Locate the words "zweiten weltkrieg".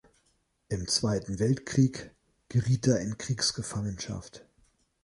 0.87-2.09